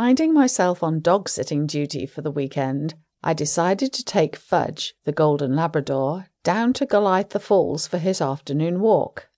[0.00, 5.10] Finding myself on dog sitting duty for the weekend, I decided to take Fudge, the
[5.10, 9.28] golden Labrador, down to Golitha Falls for his afternoon walk.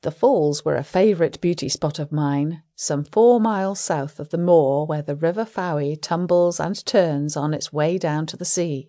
[0.00, 4.38] The falls were a favourite beauty spot of mine, some four miles south of the
[4.38, 8.88] moor where the River Fowey tumbles and turns on its way down to the sea.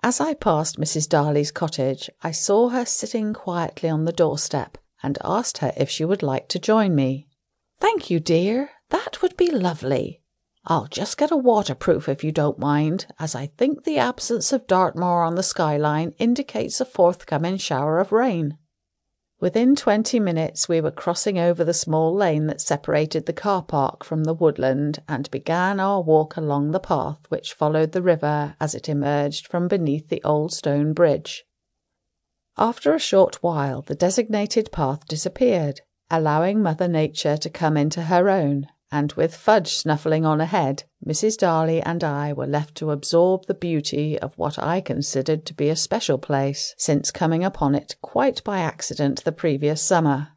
[0.00, 1.08] As I passed Mrs.
[1.08, 6.04] Darley's cottage, I saw her sitting quietly on the doorstep, and asked her if she
[6.04, 7.26] would like to join me.
[7.80, 8.70] "Thank you, dear.
[8.90, 10.19] That would be lovely.
[10.66, 14.66] I'll just get a waterproof if you don't mind, as I think the absence of
[14.66, 18.58] Dartmoor on the skyline indicates a forthcoming shower of rain."
[19.40, 24.04] Within twenty minutes we were crossing over the small lane that separated the car park
[24.04, 28.74] from the woodland, and began our walk along the path which followed the river as
[28.74, 31.46] it emerged from beneath the old stone bridge.
[32.58, 38.28] After a short while the designated path disappeared, allowing Mother Nature to come into her
[38.28, 41.36] own, and with Fudge snuffling on ahead, Mrs.
[41.36, 45.68] Darley and I were left to absorb the beauty of what I considered to be
[45.68, 50.28] a special place, since coming upon it quite by accident the previous summer.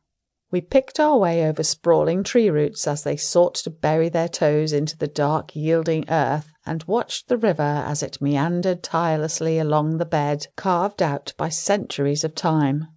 [0.52, 4.72] We picked our way over sprawling tree roots as they sought to bury their toes
[4.72, 10.06] into the dark, yielding earth, and watched the river as it meandered tirelessly along the
[10.06, 12.88] bed carved out by centuries of time.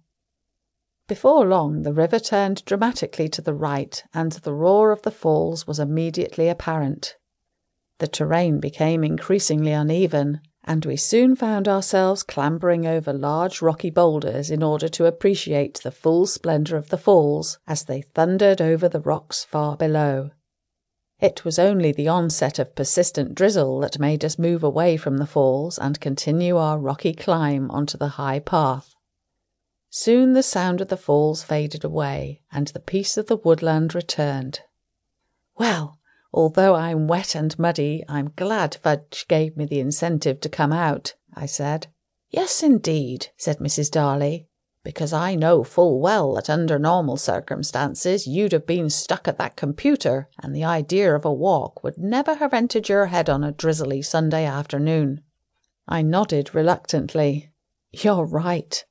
[1.07, 5.65] Before long the river turned dramatically to the right, and the roar of the falls
[5.65, 7.15] was immediately apparent.
[7.99, 14.51] The terrain became increasingly uneven, and we soon found ourselves clambering over large rocky boulders
[14.51, 18.99] in order to appreciate the full splendour of the falls as they thundered over the
[18.99, 20.31] rocks far below.
[21.21, 25.25] It was only the onset of persistent drizzle that made us move away from the
[25.25, 28.93] falls and continue our rocky climb onto the high path.
[29.89, 34.61] Soon the sound of the falls faded away, and the peace of the woodland returned.
[35.57, 35.97] Well,
[36.33, 41.15] although I'm wet and muddy, I'm glad Fudge gave me the incentive to come out,
[41.33, 41.87] I said.
[42.29, 43.89] Yes, indeed, said Mrs.
[43.89, 44.47] Darley,
[44.83, 49.55] because I know full well that under normal circumstances you'd have been stuck at that
[49.55, 53.51] computer, and the idea of a walk would never have entered your head on a
[53.51, 55.21] drizzly Sunday afternoon.
[55.87, 57.51] I nodded reluctantly.
[57.91, 58.85] You're right.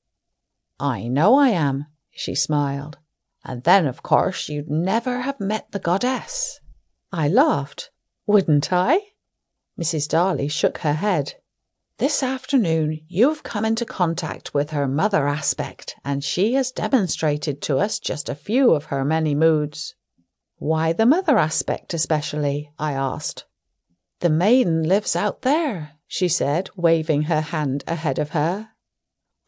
[0.79, 2.99] I know I am, she smiled.
[3.45, 6.61] And then, of course, you'd never have met the goddess.
[7.13, 7.91] I laughed.
[8.27, 9.01] Wouldn't I?
[9.81, 10.09] Mrs.
[10.09, 11.35] Darley shook her head.
[11.99, 17.79] This afternoon you've come into contact with her mother aspect, and she has demonstrated to
[17.79, 19.95] us just a few of her many moods.
[20.57, 22.71] Why the mother aspect especially?
[22.79, 23.47] I asked.
[24.21, 28.71] The maiden lives out there, she said, waving her hand ahead of her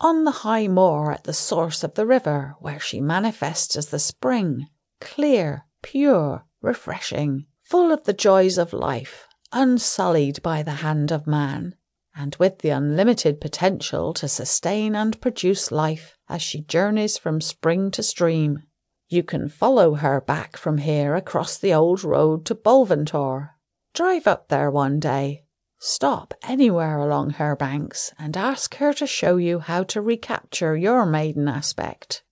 [0.01, 3.99] on the high moor at the source of the river, where she manifests as the
[3.99, 4.69] spring,
[5.01, 11.75] clear, pure, refreshing, full of the joys of life, unsullied by the hand of man,
[12.15, 17.91] and with the unlimited potential to sustain and produce life as she journeys from spring
[17.91, 18.63] to stream.
[19.09, 23.51] You can follow her back from here across the old road to Bolventor.
[23.95, 25.45] Drive up there one day
[25.81, 31.07] Stop anywhere along her banks and ask her to show you how to recapture your
[31.07, 32.23] maiden aspect.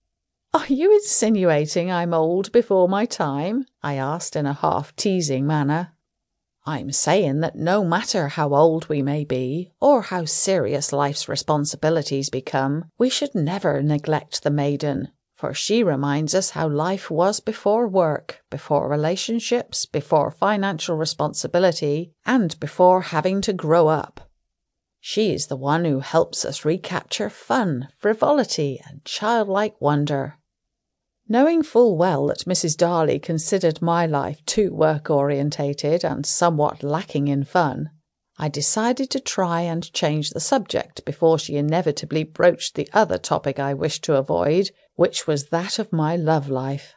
[0.53, 3.65] Are you insinuating I'm old before my time?
[3.81, 5.93] I asked in a half teasing manner.
[6.65, 12.29] I'm saying that no matter how old we may be, or how serious life's responsibilities
[12.29, 17.87] become, we should never neglect the maiden, for she reminds us how life was before
[17.87, 24.31] work, before relationships, before financial responsibility, and before having to grow up.
[24.99, 30.39] She is the one who helps us recapture fun, frivolity, and childlike wonder.
[31.29, 32.75] Knowing full well that Mrs.
[32.75, 37.91] Darley considered my life too work orientated and somewhat lacking in fun,
[38.39, 43.59] I decided to try and change the subject before she inevitably broached the other topic
[43.59, 46.95] I wished to avoid, which was that of my love life.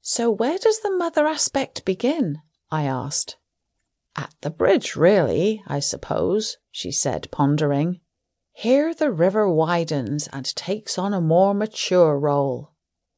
[0.00, 2.40] So, where does the mother aspect begin?
[2.70, 3.36] I asked.
[4.16, 8.00] At the bridge, really, I suppose, she said, pondering.
[8.52, 12.72] Here the river widens and takes on a more mature role.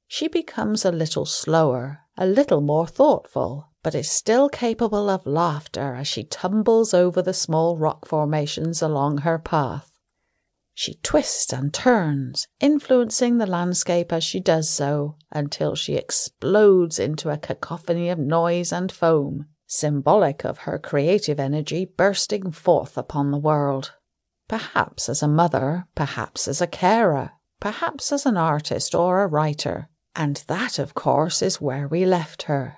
[0.08, 5.94] She becomes a little slower, a little more thoughtful, but is still capable of laughter
[5.94, 9.92] as she tumbles over the small rock formations along her path.
[10.80, 17.30] She twists and turns, influencing the landscape as she does so, until she explodes into
[17.30, 23.38] a cacophony of noise and foam, symbolic of her creative energy bursting forth upon the
[23.38, 23.94] world.
[24.46, 29.88] Perhaps as a mother, perhaps as a carer, perhaps as an artist or a writer.
[30.14, 32.76] And that, of course, is where we left her